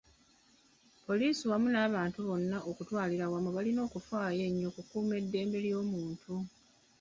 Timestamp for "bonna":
2.27-2.57